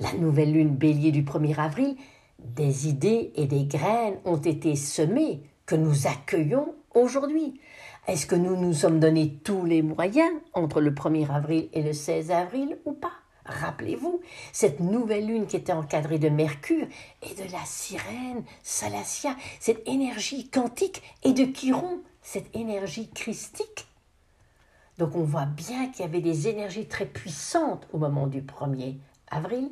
La 0.00 0.12
nouvelle 0.14 0.52
lune 0.52 0.74
bélier 0.74 1.12
du 1.12 1.22
1er 1.22 1.58
avril, 1.58 1.96
des 2.38 2.88
idées 2.88 3.32
et 3.36 3.46
des 3.46 3.64
graines 3.64 4.18
ont 4.24 4.36
été 4.36 4.74
semées 4.76 5.42
que 5.66 5.76
nous 5.76 6.06
accueillons 6.06 6.74
aujourd'hui 6.94 7.60
Est-ce 8.08 8.26
que 8.26 8.34
nous 8.34 8.56
nous 8.56 8.72
sommes 8.72 8.98
donné 8.98 9.38
tous 9.44 9.64
les 9.64 9.80
moyens 9.80 10.32
entre 10.54 10.80
le 10.80 10.90
1er 10.90 11.30
avril 11.30 11.68
et 11.72 11.82
le 11.82 11.92
16 11.92 12.32
avril 12.32 12.78
ou 12.84 12.92
pas? 12.92 13.21
Rappelez-vous, 13.44 14.20
cette 14.52 14.80
nouvelle 14.80 15.26
lune 15.26 15.46
qui 15.46 15.56
était 15.56 15.72
encadrée 15.72 16.18
de 16.18 16.28
Mercure 16.28 16.86
et 17.22 17.34
de 17.34 17.50
la 17.50 17.64
sirène 17.64 18.44
Salacia, 18.62 19.36
cette 19.58 19.86
énergie 19.88 20.48
quantique 20.48 21.02
et 21.24 21.32
de 21.32 21.44
Chiron, 21.44 22.02
cette 22.22 22.54
énergie 22.54 23.10
christique. 23.10 23.88
Donc 24.98 25.16
on 25.16 25.24
voit 25.24 25.46
bien 25.46 25.88
qu'il 25.88 26.04
y 26.04 26.08
avait 26.08 26.20
des 26.20 26.48
énergies 26.48 26.86
très 26.86 27.06
puissantes 27.06 27.88
au 27.92 27.98
moment 27.98 28.28
du 28.28 28.42
1er 28.42 28.98
avril. 29.28 29.70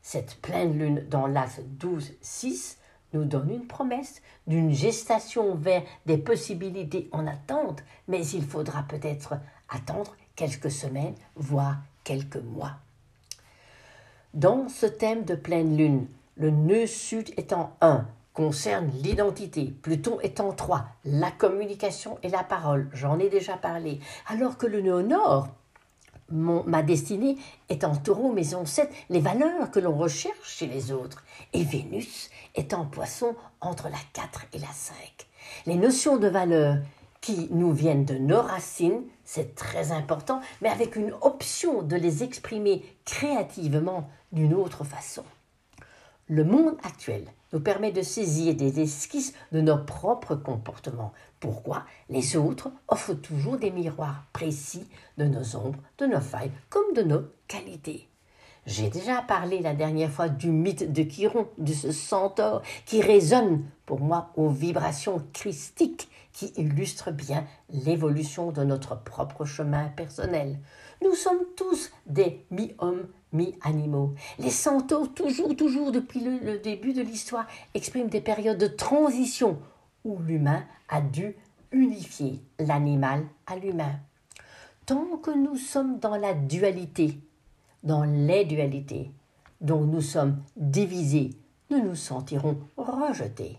Cette 0.00 0.36
pleine 0.40 0.78
lune 0.78 1.06
dans 1.10 1.26
l'axe 1.26 1.60
12-6 1.78 2.76
nous 3.12 3.24
donne 3.24 3.50
une 3.50 3.66
promesse 3.66 4.22
d'une 4.46 4.72
gestation 4.72 5.54
vers 5.54 5.82
des 6.06 6.16
possibilités 6.16 7.10
en 7.12 7.26
attente, 7.26 7.84
mais 8.08 8.26
il 8.28 8.44
faudra 8.44 8.84
peut-être 8.84 9.34
attendre 9.68 10.16
quelques 10.34 10.70
semaines, 10.70 11.14
voire 11.36 11.76
quelques 12.04 12.36
mois. 12.36 12.76
Dans 14.34 14.70
ce 14.70 14.86
thème 14.86 15.24
de 15.24 15.34
pleine 15.34 15.76
lune, 15.76 16.06
le 16.38 16.48
nœud 16.48 16.86
sud 16.86 17.28
étant 17.36 17.76
1, 17.82 18.06
concerne 18.32 18.90
l'identité, 19.02 19.74
Pluton 19.82 20.20
étant 20.22 20.52
3, 20.52 20.86
la 21.04 21.30
communication 21.30 22.16
et 22.22 22.30
la 22.30 22.42
parole, 22.42 22.88
j'en 22.94 23.18
ai 23.18 23.28
déjà 23.28 23.58
parlé, 23.58 24.00
alors 24.26 24.56
que 24.56 24.66
le 24.66 24.80
nœud 24.80 25.02
nord, 25.02 25.48
ma 26.30 26.82
destinée 26.82 27.36
est 27.68 27.84
en 27.84 27.94
taureau 27.94 28.32
maison 28.32 28.64
7, 28.64 28.90
les 29.10 29.20
valeurs 29.20 29.70
que 29.70 29.80
l'on 29.80 29.98
recherche 29.98 30.56
chez 30.56 30.66
les 30.66 30.92
autres, 30.92 31.22
et 31.52 31.62
Vénus 31.62 32.30
est 32.54 32.72
en 32.72 32.86
poisson 32.86 33.36
entre 33.60 33.90
la 33.90 33.98
4 34.14 34.46
et 34.54 34.58
la 34.60 34.72
5. 34.72 34.96
Les 35.66 35.76
notions 35.76 36.16
de 36.16 36.28
valeur 36.28 36.78
qui 37.22 37.48
nous 37.50 37.72
viennent 37.72 38.04
de 38.04 38.18
nos 38.18 38.42
racines, 38.42 39.04
c'est 39.24 39.54
très 39.54 39.92
important, 39.92 40.40
mais 40.60 40.68
avec 40.68 40.96
une 40.96 41.14
option 41.22 41.82
de 41.82 41.96
les 41.96 42.22
exprimer 42.22 42.84
créativement 43.06 44.10
d'une 44.32 44.52
autre 44.52 44.84
façon. 44.84 45.24
Le 46.28 46.44
monde 46.44 46.76
actuel 46.82 47.24
nous 47.52 47.60
permet 47.60 47.92
de 47.92 48.02
saisir 48.02 48.54
des 48.54 48.80
esquisses 48.80 49.34
de 49.52 49.60
nos 49.60 49.78
propres 49.78 50.34
comportements. 50.34 51.12
Pourquoi? 51.40 51.84
Les 52.10 52.36
autres 52.36 52.70
offrent 52.88 53.14
toujours 53.14 53.56
des 53.56 53.70
miroirs 53.70 54.24
précis 54.32 54.86
de 55.16 55.24
nos 55.24 55.56
ombres, 55.56 55.80
de 55.98 56.06
nos 56.06 56.20
failles, 56.20 56.52
comme 56.70 56.92
de 56.94 57.02
nos 57.02 57.22
qualités. 57.48 58.08
J'ai 58.64 58.90
déjà 58.90 59.22
parlé 59.22 59.58
la 59.58 59.74
dernière 59.74 60.10
fois 60.10 60.28
du 60.28 60.50
mythe 60.50 60.92
de 60.92 61.02
Chiron, 61.02 61.48
de 61.58 61.72
ce 61.72 61.90
centaure 61.90 62.62
qui 62.86 63.02
résonne 63.02 63.64
pour 63.86 64.00
moi 64.00 64.30
aux 64.36 64.48
vibrations 64.48 65.20
christiques 65.32 66.08
qui 66.32 66.52
illustrent 66.56 67.10
bien 67.10 67.44
l'évolution 67.70 68.52
de 68.52 68.62
notre 68.62 69.02
propre 69.02 69.44
chemin 69.44 69.88
personnel. 69.88 70.60
Nous 71.02 71.14
sommes 71.14 71.44
tous 71.56 71.90
des 72.06 72.46
mi-hommes, 72.52 73.08
mi-animaux. 73.32 74.14
Les 74.38 74.50
centaures, 74.50 75.12
toujours, 75.12 75.56
toujours 75.56 75.90
depuis 75.90 76.20
le, 76.20 76.58
début 76.58 76.92
de 76.92 77.02
l'histoire, 77.02 77.48
expriment 77.74 78.08
des 78.08 78.20
périodes 78.20 78.58
de 78.58 78.68
transition 78.68 79.58
où 80.04 80.18
l'humain 80.20 80.64
a 80.88 81.00
dû 81.00 81.34
unifier 81.72 82.40
l'animal 82.60 83.24
à 83.46 83.56
l'humain. 83.56 83.98
Tant 84.86 85.16
que 85.16 85.30
nous 85.30 85.56
sommes 85.56 85.98
dans 85.98 86.16
la 86.16 86.34
dualité, 86.34 87.18
dans 87.82 88.04
les 88.04 88.44
dualités, 88.44 89.10
dont 89.60 89.82
nous 89.82 90.00
sommes 90.00 90.42
divisés, 90.56 91.30
nous 91.70 91.82
nous 91.82 91.94
sentirons 91.94 92.58
rejetés. 92.76 93.58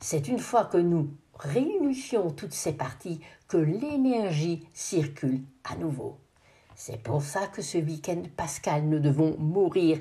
C'est 0.00 0.28
une 0.28 0.38
fois 0.38 0.64
que 0.64 0.78
nous 0.78 1.10
réunifions 1.38 2.30
toutes 2.30 2.52
ces 2.52 2.72
parties 2.72 3.20
que 3.48 3.56
l'énergie 3.56 4.66
circule 4.72 5.42
à 5.64 5.76
nouveau. 5.76 6.18
C'est 6.74 7.02
pour 7.02 7.22
ça 7.22 7.46
que 7.46 7.62
ce 7.62 7.78
week-end 7.78 8.22
pascal, 8.36 8.84
nous 8.84 9.00
devons 9.00 9.36
mourir, 9.38 9.98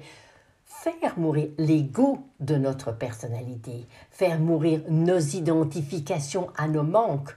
faire 0.66 1.20
mourir 1.20 1.50
l'ego 1.58 2.20
de 2.40 2.56
notre 2.56 2.94
personnalité, 2.94 3.88
faire 4.12 4.40
mourir 4.40 4.82
nos 4.90 5.20
identifications 5.20 6.50
à 6.56 6.68
nos 6.68 6.84
manques, 6.84 7.36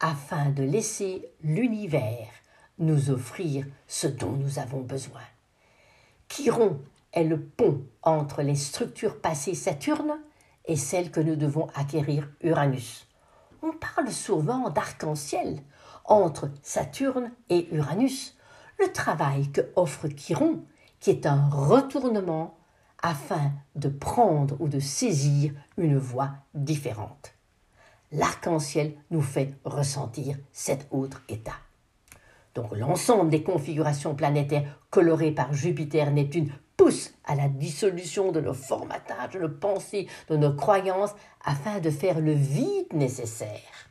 afin 0.00 0.50
de 0.50 0.62
laisser 0.62 1.28
l'univers 1.42 2.28
nous 2.78 3.10
offrir 3.10 3.66
ce 3.86 4.06
dont 4.06 4.32
nous 4.32 4.58
avons 4.58 4.80
besoin. 4.80 5.20
Chiron 6.28 6.80
est 7.12 7.24
le 7.24 7.40
pont 7.40 7.82
entre 8.02 8.42
les 8.42 8.54
structures 8.54 9.20
passées 9.20 9.54
Saturne 9.54 10.18
et 10.66 10.76
celles 10.76 11.10
que 11.10 11.20
nous 11.20 11.36
devons 11.36 11.68
acquérir 11.74 12.28
Uranus. 12.42 13.06
On 13.62 13.72
parle 13.72 14.10
souvent 14.10 14.70
d'arc-en-ciel 14.70 15.60
entre 16.04 16.50
Saturne 16.62 17.32
et 17.48 17.68
Uranus, 17.74 18.36
le 18.78 18.92
travail 18.92 19.50
que 19.50 19.62
offre 19.76 20.08
Chiron, 20.08 20.64
qui 21.00 21.10
est 21.10 21.26
un 21.26 21.48
retournement 21.48 22.56
afin 23.02 23.52
de 23.74 23.88
prendre 23.88 24.56
ou 24.60 24.68
de 24.68 24.80
saisir 24.80 25.52
une 25.76 25.98
voie 25.98 26.30
différente. 26.54 27.34
L'arc-en-ciel 28.12 28.94
nous 29.10 29.20
fait 29.22 29.54
ressentir 29.64 30.36
cet 30.52 30.86
autre 30.90 31.22
état. 31.28 31.56
Donc 32.58 32.76
l'ensemble 32.76 33.30
des 33.30 33.44
configurations 33.44 34.16
planétaires 34.16 34.80
colorées 34.90 35.30
par 35.30 35.54
Jupiter, 35.54 36.10
Neptune 36.10 36.50
pousse 36.76 37.14
à 37.24 37.36
la 37.36 37.48
dissolution 37.48 38.32
de 38.32 38.40
nos 38.40 38.52
formatages, 38.52 39.34
de 39.34 39.38
nos 39.38 39.48
pensées, 39.48 40.08
de 40.28 40.36
nos 40.36 40.52
croyances, 40.52 41.14
afin 41.44 41.78
de 41.78 41.90
faire 41.90 42.20
le 42.20 42.32
vide 42.32 42.92
nécessaire 42.92 43.88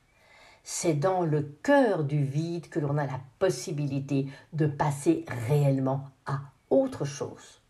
c'est 0.70 0.96
dans 0.96 1.22
le 1.22 1.44
cœur 1.64 2.04
du 2.04 2.26
vide 2.26 2.68
que 2.68 2.82
l'on 2.82 2.98
a 2.98 3.06
la 3.06 3.22
possibilité 3.40 4.28
de 4.52 4.68
passer 4.68 5.24
réellement 5.48 6.10
à 6.26 6.42
autre 6.70 7.06
chose. 7.06 7.62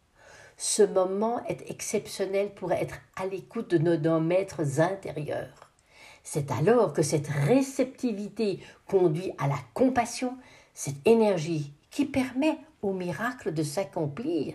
Ce 0.58 0.82
moment 0.82 1.46
est 1.46 1.70
exceptionnel 1.70 2.56
pour 2.56 2.72
être 2.72 2.96
à 3.16 3.28
l'écoute 3.28 3.70
de 3.70 3.78
nos 3.78 4.20
maîtres 4.20 4.82
intérieurs. 4.82 5.70
C'est 6.24 6.50
alors 6.50 6.92
que 6.92 7.04
cette 7.04 7.28
réceptivité 7.28 8.62
conduit 8.88 9.32
à 9.38 9.48
la 9.48 9.60
compassion, 9.76 10.36
cette 10.78 11.08
énergie 11.08 11.74
qui 11.90 12.06
permet 12.06 12.60
au 12.84 12.94
miracle 12.94 13.52
de 13.52 13.64
s'accomplir. 13.64 14.54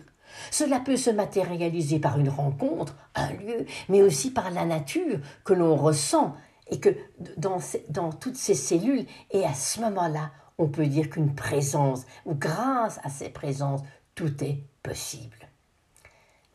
Cela 0.52 0.78
peut 0.78 0.96
se 0.96 1.10
matérialiser 1.10 1.98
par 1.98 2.16
une 2.20 2.28
rencontre, 2.28 2.94
un 3.16 3.32
lieu, 3.32 3.66
mais 3.88 4.02
aussi 4.02 4.30
par 4.30 4.52
la 4.52 4.64
nature 4.64 5.18
que 5.44 5.52
l'on 5.52 5.74
ressent 5.74 6.36
et 6.70 6.78
que 6.78 6.90
dans, 7.38 7.58
dans 7.88 8.12
toutes 8.12 8.36
ces 8.36 8.54
cellules, 8.54 9.04
et 9.32 9.44
à 9.44 9.52
ce 9.52 9.80
moment-là, 9.80 10.30
on 10.58 10.68
peut 10.68 10.86
dire 10.86 11.10
qu'une 11.10 11.34
présence, 11.34 12.06
ou 12.24 12.36
grâce 12.36 13.00
à 13.02 13.10
ces 13.10 13.28
présences, 13.28 13.82
tout 14.14 14.44
est 14.44 14.62
possible. 14.84 15.48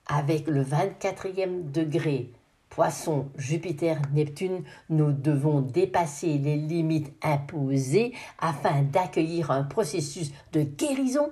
Avec 0.07 0.47
le 0.47 0.63
24e 0.63 1.71
degré, 1.71 2.31
Poisson, 2.77 3.25
Jupiter, 3.37 3.99
Neptune, 4.13 4.61
nous 4.91 5.11
devons 5.11 5.61
dépasser 5.61 6.37
les 6.37 6.57
limites 6.57 7.11
imposées 7.23 8.13
afin 8.37 8.83
d'accueillir 8.83 9.49
un 9.49 9.63
processus 9.63 10.31
de 10.53 10.61
guérison 10.61 11.31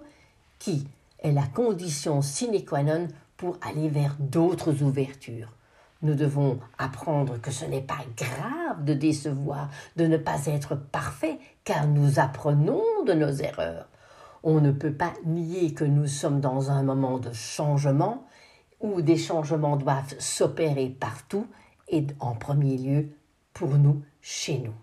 qui 0.58 0.88
est 1.20 1.32
la 1.32 1.46
condition 1.46 2.24
sine 2.24 2.66
qua 2.66 2.82
non 2.82 3.10
pour 3.38 3.60
aller 3.62 3.90
vers 3.90 4.16
d'autres 4.18 4.82
ouvertures. 4.82 5.54
Nous 6.02 6.16
devons 6.16 6.58
apprendre 6.80 7.40
que 7.40 7.52
ce 7.52 7.66
n'est 7.66 7.80
pas 7.80 8.04
grave 8.18 8.84
de 8.84 8.96
décevoir, 8.96 9.70
de 9.98 10.08
ne 10.08 10.18
pas 10.18 10.48
être 10.48 10.74
parfait, 10.74 11.38
car 11.64 11.86
nous 11.86 12.18
apprenons 12.18 12.82
de 13.06 13.14
nos 13.14 13.32
erreurs. 13.32 13.88
On 14.42 14.62
ne 14.62 14.72
peut 14.72 14.94
pas 14.94 15.14
nier 15.28 15.76
que 15.76 15.86
nous 15.86 16.08
sommes 16.08 16.42
dans 16.42 16.72
un 16.72 16.82
moment 16.82 17.20
de 17.20 17.32
changement, 17.34 18.26
où 18.80 19.02
des 19.02 19.18
changements 19.18 19.78
doivent 19.78 20.16
s'opérer 20.20 20.90
partout, 20.90 21.48
et 21.88 22.06
en 22.20 22.36
premier 22.36 22.78
lieu 22.78 23.10
pour 23.54 23.76
nous, 23.78 24.02
chez 24.22 24.60
nous. 24.60 24.74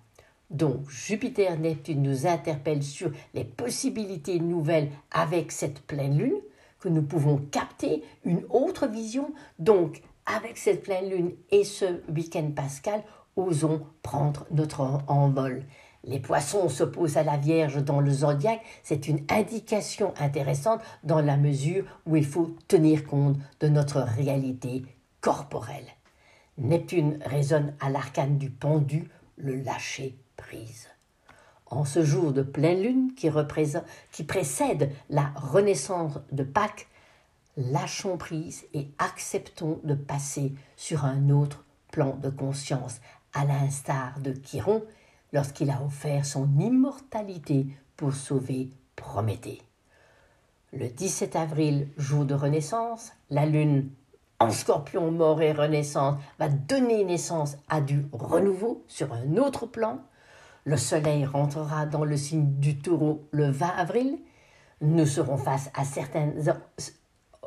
Donc 0.50 0.88
Jupiter-Neptune 0.88 2.02
nous 2.02 2.26
interpelle 2.26 2.82
sur 2.82 3.10
les 3.34 3.44
possibilités 3.44 4.38
nouvelles 4.38 4.90
avec 5.10 5.50
cette 5.50 5.80
pleine 5.80 6.18
lune, 6.18 6.40
que 6.78 6.88
nous 6.88 7.02
pouvons 7.02 7.38
capter 7.38 8.02
une 8.24 8.44
autre 8.50 8.86
vision, 8.86 9.32
donc 9.58 10.02
avec 10.26 10.58
cette 10.58 10.82
pleine 10.82 11.08
lune 11.08 11.32
et 11.50 11.64
ce 11.64 12.02
week-end 12.12 12.50
pascal, 12.54 13.02
osons 13.36 13.82
prendre 14.02 14.46
notre 14.50 15.00
envol. 15.08 15.64
Les 16.04 16.18
poissons 16.18 16.68
s'opposent 16.68 17.16
à 17.16 17.22
la 17.22 17.36
Vierge 17.36 17.82
dans 17.82 18.00
le 18.00 18.10
zodiaque, 18.10 18.62
c'est 18.82 19.06
une 19.06 19.24
indication 19.28 20.12
intéressante 20.18 20.80
dans 21.04 21.20
la 21.20 21.36
mesure 21.36 21.84
où 22.06 22.16
il 22.16 22.26
faut 22.26 22.56
tenir 22.66 23.06
compte 23.06 23.36
de 23.60 23.68
notre 23.68 24.00
réalité 24.00 24.84
corporelle. 25.20 25.86
Neptune 26.58 27.18
résonne 27.24 27.74
à 27.80 27.88
l'arcane 27.88 28.36
du 28.36 28.50
pendu, 28.50 29.08
le 29.36 29.54
lâcher 29.54 30.18
prise. 30.36 30.88
En 31.66 31.84
ce 31.84 32.04
jour 32.04 32.32
de 32.32 32.42
pleine 32.42 32.82
lune 32.82 33.12
qui, 33.16 33.30
qui 34.10 34.24
précède 34.24 34.92
la 35.08 35.32
renaissance 35.36 36.18
de 36.32 36.42
Pâques, 36.42 36.88
lâchons 37.56 38.18
prise 38.18 38.64
et 38.74 38.88
acceptons 38.98 39.80
de 39.84 39.94
passer 39.94 40.52
sur 40.76 41.04
un 41.04 41.30
autre 41.30 41.64
plan 41.90 42.16
de 42.16 42.28
conscience, 42.28 43.00
à 43.34 43.44
l'instar 43.44 44.18
de 44.20 44.32
Chiron, 44.32 44.84
lorsqu'il 45.32 45.70
a 45.70 45.82
offert 45.82 46.24
son 46.24 46.48
immortalité 46.58 47.66
pour 47.96 48.12
sauver 48.12 48.70
Prométhée. 48.96 49.62
Le 50.72 50.88
17 50.88 51.34
avril, 51.36 51.88
jour 51.96 52.24
de 52.24 52.34
renaissance, 52.34 53.12
la 53.30 53.46
lune 53.46 53.90
en 54.38 54.50
scorpion 54.50 55.10
mort 55.10 55.42
et 55.42 55.52
renaissance 55.52 56.20
va 56.38 56.48
donner 56.48 57.04
naissance 57.04 57.56
à 57.68 57.80
du 57.80 58.06
renouveau 58.12 58.84
sur 58.88 59.12
un 59.12 59.36
autre 59.36 59.66
plan. 59.66 60.00
Le 60.64 60.76
soleil 60.76 61.24
rentrera 61.24 61.86
dans 61.86 62.04
le 62.04 62.16
signe 62.16 62.54
du 62.58 62.78
taureau 62.78 63.26
le 63.32 63.50
20 63.50 63.66
avril. 63.66 64.18
Nous 64.80 65.06
serons 65.06 65.36
face 65.36 65.70
à 65.74 65.84
certaines 65.84 66.42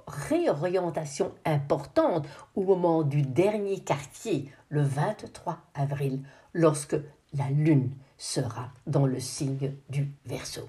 réorientations 0.08 1.34
importantes 1.46 2.28
au 2.56 2.64
moment 2.64 3.04
du 3.04 3.24
dernier 3.24 3.80
quartier, 3.80 4.52
le 4.70 4.84
23 4.84 5.58
avril, 5.74 6.22
lorsque 6.54 6.98
la 7.38 7.50
lune 7.50 7.92
sera 8.18 8.70
dans 8.88 9.06
le 9.06 9.20
signe 9.20 9.74
du 9.90 10.10
Verseau. 10.26 10.68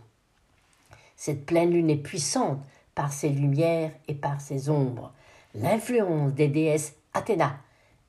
Cette 1.17 1.47
pleine 1.47 1.71
lune 1.71 1.91
est 1.91 1.97
puissante 1.97 2.61
par 2.95 3.13
ses 3.13 3.29
lumières 3.29 3.93
et 4.09 4.15
par 4.15 4.41
ses 4.41 4.69
ombres. 4.69 5.13
L'influence 5.55 6.35
des 6.35 6.49
déesses 6.49 6.95
Athéna, 7.15 7.59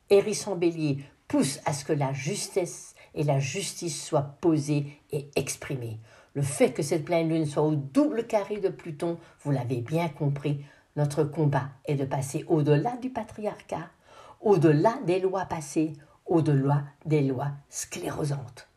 hérissant 0.09 0.55
bélier, 0.55 0.99
pousse 1.27 1.59
à 1.65 1.73
ce 1.73 1.85
que 1.85 1.93
la 1.93 2.13
justesse 2.13 2.95
et 3.15 3.23
la 3.23 3.39
justice 3.39 4.03
soient 4.03 4.35
posées 4.41 4.99
et 5.11 5.29
exprimées. 5.35 5.99
Le 6.33 6.41
fait 6.41 6.71
que 6.71 6.83
cette 6.83 7.05
pleine 7.05 7.29
lune 7.29 7.45
soit 7.45 7.63
au 7.63 7.75
double 7.75 8.27
carré 8.27 8.59
de 8.59 8.69
Pluton, 8.69 9.17
vous 9.43 9.51
l'avez 9.51 9.81
bien 9.81 10.07
compris, 10.09 10.63
notre 10.95 11.23
combat 11.23 11.69
est 11.85 11.95
de 11.95 12.05
passer 12.05 12.43
au-delà 12.47 12.97
du 12.97 13.09
patriarcat, 13.09 13.89
au-delà 14.41 14.97
des 15.05 15.19
lois 15.19 15.45
passées, 15.45 15.93
au-delà 16.27 16.83
des 17.05 17.21
lois 17.21 17.51
sclérosantes. 17.69 18.67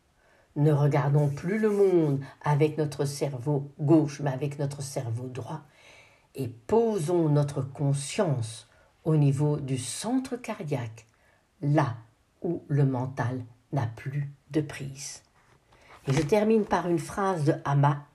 Ne 0.55 0.71
regardons 0.71 1.29
plus 1.29 1.59
le 1.59 1.69
monde 1.69 2.19
avec 2.43 2.77
notre 2.77 3.05
cerveau 3.05 3.71
gauche, 3.79 4.19
mais 4.21 4.31
avec 4.31 4.59
notre 4.59 4.81
cerveau 4.81 5.27
droit, 5.27 5.61
et 6.35 6.47
posons 6.47 7.29
notre 7.29 7.61
conscience 7.61 8.67
au 9.05 9.15
niveau 9.15 9.57
du 9.57 9.77
centre 9.77 10.35
cardiaque, 10.35 11.05
là 11.61 11.95
où 12.41 12.63
le 12.67 12.85
mental 12.85 13.43
n'a 13.71 13.87
plus 13.95 14.29
de 14.51 14.61
prise. 14.61 15.23
Et 16.07 16.13
je 16.13 16.21
termine 16.21 16.65
par 16.65 16.89
une 16.89 16.99
phrase 16.99 17.45
de 17.45 17.53
Hama. 17.63 18.05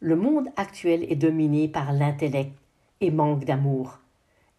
Le 0.00 0.16
monde 0.16 0.48
actuel 0.56 1.04
est 1.10 1.16
dominé 1.16 1.68
par 1.68 1.92
l'intellect 1.92 2.56
et 3.00 3.10
manque 3.10 3.44
d'amour. 3.44 3.98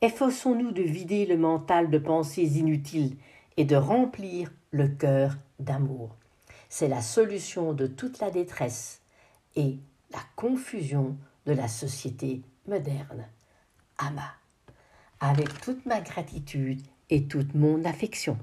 Efforçons-nous 0.02 0.72
de 0.72 0.84
vider 0.84 1.26
le 1.26 1.38
mental 1.38 1.90
de 1.90 1.98
pensées 1.98 2.60
inutiles 2.60 3.18
et 3.58 3.65
de 3.65 3.76
remplir 3.76 4.52
le 4.72 4.88
cœur 4.88 5.36
d'amour. 5.60 6.15
C'est 6.70 6.88
la 6.88 7.02
solution 7.02 7.74
de 7.74 7.88
toute 7.88 8.20
la 8.20 8.32
détresse 8.32 9.02
et 9.56 9.78
la 10.12 10.20
confusion 10.36 11.17
de 11.46 11.54
la 11.54 11.67
société 11.67 12.41
moderne. 12.67 13.26
Ama, 13.98 14.32
avec 15.20 15.60
toute 15.62 15.86
ma 15.86 16.00
gratitude 16.02 16.82
et 17.10 17.28
toute 17.28 17.56
mon 17.56 17.84
affection. 17.86 18.38